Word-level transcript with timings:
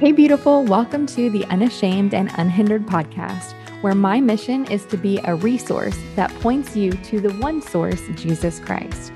Hey, 0.00 0.12
beautiful. 0.12 0.62
Welcome 0.62 1.06
to 1.06 1.28
the 1.28 1.44
Unashamed 1.46 2.14
and 2.14 2.30
Unhindered 2.38 2.86
podcast, 2.86 3.52
where 3.82 3.96
my 3.96 4.20
mission 4.20 4.64
is 4.66 4.84
to 4.86 4.96
be 4.96 5.18
a 5.24 5.34
resource 5.34 5.98
that 6.14 6.32
points 6.36 6.76
you 6.76 6.92
to 6.92 7.20
the 7.20 7.32
one 7.38 7.60
source, 7.60 8.00
Jesus 8.14 8.60
Christ. 8.60 9.12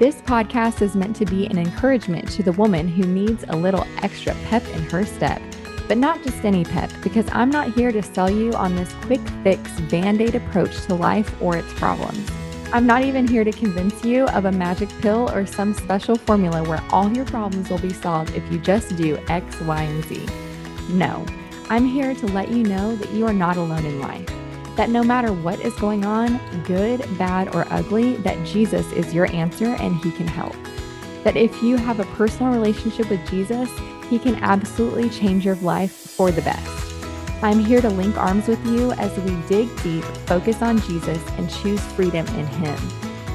This 0.00 0.16
podcast 0.22 0.82
is 0.82 0.96
meant 0.96 1.14
to 1.16 1.24
be 1.24 1.46
an 1.46 1.56
encouragement 1.56 2.28
to 2.32 2.42
the 2.42 2.50
woman 2.50 2.88
who 2.88 3.04
needs 3.04 3.44
a 3.46 3.56
little 3.56 3.86
extra 4.02 4.34
pep 4.46 4.66
in 4.70 4.82
her 4.86 5.06
step, 5.06 5.40
but 5.86 5.98
not 5.98 6.20
just 6.24 6.44
any 6.44 6.64
pep, 6.64 6.90
because 7.04 7.28
I'm 7.30 7.50
not 7.50 7.72
here 7.72 7.92
to 7.92 8.02
sell 8.02 8.28
you 8.28 8.54
on 8.54 8.74
this 8.74 8.92
quick 9.02 9.20
fix 9.44 9.80
band 9.82 10.20
aid 10.20 10.34
approach 10.34 10.84
to 10.86 10.96
life 10.96 11.32
or 11.40 11.56
its 11.56 11.72
problems. 11.74 12.28
I'm 12.72 12.86
not 12.86 13.04
even 13.04 13.28
here 13.28 13.44
to 13.44 13.52
convince 13.52 14.04
you 14.04 14.26
of 14.28 14.46
a 14.46 14.52
magic 14.52 14.88
pill 15.00 15.30
or 15.30 15.46
some 15.46 15.74
special 15.74 16.16
formula 16.16 16.62
where 16.64 16.82
all 16.90 17.12
your 17.12 17.24
problems 17.24 17.70
will 17.70 17.78
be 17.78 17.92
solved 17.92 18.34
if 18.34 18.50
you 18.50 18.58
just 18.58 18.96
do 18.96 19.16
X, 19.28 19.60
Y, 19.60 19.82
and 19.82 20.04
Z. 20.04 20.26
No, 20.90 21.24
I'm 21.70 21.86
here 21.86 22.14
to 22.14 22.26
let 22.28 22.50
you 22.50 22.62
know 22.62 22.96
that 22.96 23.10
you 23.12 23.26
are 23.26 23.32
not 23.32 23.56
alone 23.56 23.86
in 23.86 24.00
life. 24.00 24.28
That 24.76 24.90
no 24.90 25.04
matter 25.04 25.32
what 25.32 25.60
is 25.60 25.74
going 25.74 26.04
on, 26.04 26.40
good, 26.64 27.00
bad, 27.16 27.54
or 27.54 27.64
ugly, 27.70 28.16
that 28.18 28.44
Jesus 28.44 28.90
is 28.92 29.14
your 29.14 29.32
answer 29.32 29.76
and 29.76 29.96
He 29.96 30.10
can 30.10 30.26
help. 30.26 30.56
That 31.22 31.36
if 31.36 31.62
you 31.62 31.76
have 31.76 32.00
a 32.00 32.04
personal 32.16 32.52
relationship 32.52 33.08
with 33.08 33.26
Jesus, 33.30 33.70
He 34.10 34.18
can 34.18 34.34
absolutely 34.36 35.10
change 35.10 35.44
your 35.44 35.56
life 35.56 35.92
for 35.92 36.32
the 36.32 36.42
best. 36.42 36.73
I'm 37.42 37.58
here 37.58 37.80
to 37.80 37.90
link 37.90 38.16
arms 38.16 38.48
with 38.48 38.64
you 38.66 38.92
as 38.92 39.16
we 39.18 39.36
dig 39.48 39.68
deep, 39.82 40.04
focus 40.26 40.62
on 40.62 40.80
Jesus, 40.80 41.22
and 41.36 41.50
choose 41.50 41.80
freedom 41.92 42.26
in 42.28 42.46
Him. 42.46 42.78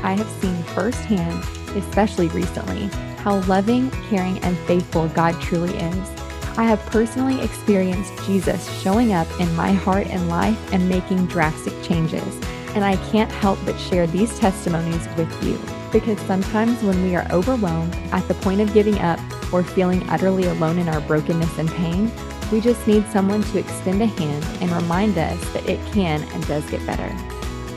I 0.03 0.13
have 0.13 0.29
seen 0.41 0.63
firsthand, 0.63 1.43
especially 1.75 2.27
recently, 2.29 2.87
how 3.17 3.41
loving, 3.41 3.91
caring, 4.09 4.39
and 4.39 4.57
faithful 4.59 5.07
God 5.09 5.39
truly 5.41 5.75
is. 5.75 6.09
I 6.57 6.63
have 6.63 6.85
personally 6.87 7.41
experienced 7.41 8.11
Jesus 8.25 8.69
showing 8.81 9.13
up 9.13 9.27
in 9.39 9.55
my 9.55 9.71
heart 9.71 10.07
and 10.07 10.27
life 10.27 10.73
and 10.73 10.89
making 10.89 11.27
drastic 11.27 11.73
changes. 11.83 12.35
And 12.75 12.83
I 12.83 12.97
can't 13.11 13.31
help 13.31 13.59
but 13.65 13.77
share 13.79 14.07
these 14.07 14.37
testimonies 14.39 15.07
with 15.17 15.43
you 15.43 15.59
because 15.91 16.19
sometimes 16.21 16.81
when 16.83 17.01
we 17.03 17.15
are 17.15 17.25
overwhelmed 17.31 17.95
at 18.11 18.27
the 18.27 18.33
point 18.35 18.61
of 18.61 18.73
giving 18.73 18.99
up 18.99 19.19
or 19.53 19.63
feeling 19.63 20.07
utterly 20.09 20.45
alone 20.45 20.77
in 20.77 20.89
our 20.89 21.01
brokenness 21.01 21.57
and 21.57 21.69
pain, 21.69 22.11
we 22.51 22.59
just 22.59 22.85
need 22.87 23.07
someone 23.07 23.43
to 23.43 23.59
extend 23.59 24.01
a 24.01 24.05
hand 24.05 24.43
and 24.61 24.71
remind 24.71 25.17
us 25.17 25.39
that 25.53 25.67
it 25.69 25.79
can 25.91 26.23
and 26.23 26.47
does 26.47 26.67
get 26.69 26.85
better. 26.85 27.15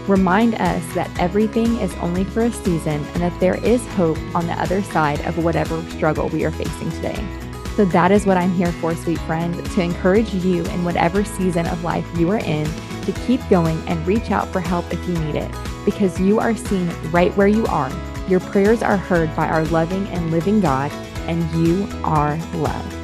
Remind 0.07 0.55
us 0.57 0.95
that 0.95 1.11
everything 1.21 1.77
is 1.79 1.95
only 1.97 2.25
for 2.25 2.43
a 2.43 2.53
season 2.53 3.05
and 3.05 3.23
that 3.23 3.39
there 3.39 3.63
is 3.65 3.87
hope 3.89 4.19
on 4.35 4.47
the 4.47 4.55
other 4.55 4.83
side 4.83 5.21
of 5.27 5.43
whatever 5.45 5.81
struggle 5.91 6.29
we 6.29 6.45
are 6.45 6.51
facing 6.51 6.91
today. 6.93 7.25
So, 7.77 7.85
that 7.87 8.11
is 8.11 8.27
what 8.27 8.37
I'm 8.37 8.53
here 8.53 8.73
for, 8.73 8.95
sweet 8.95 9.21
friend, 9.21 9.55
to 9.65 9.81
encourage 9.81 10.35
you 10.35 10.65
in 10.65 10.85
whatever 10.85 11.25
season 11.25 11.67
of 11.67 11.83
life 11.85 12.07
you 12.19 12.31
are 12.31 12.39
in 12.39 12.67
to 13.03 13.13
keep 13.27 13.41
going 13.49 13.81
and 13.89 14.07
reach 14.07 14.31
out 14.31 14.49
for 14.49 14.61
help 14.61 14.93
if 14.93 15.09
you 15.09 15.15
need 15.21 15.37
it, 15.37 15.51
because 15.85 16.21
you 16.21 16.39
are 16.39 16.55
seen 16.55 16.89
right 17.11 17.35
where 17.37 17.49
you 17.49 17.65
are. 17.67 17.91
Your 18.29 18.41
prayers 18.41 18.83
are 18.83 18.97
heard 18.97 19.35
by 19.35 19.49
our 19.49 19.65
loving 19.67 20.07
and 20.09 20.31
living 20.31 20.61
God, 20.61 20.93
and 21.27 21.67
you 21.67 21.89
are 22.05 22.37
loved. 22.55 23.02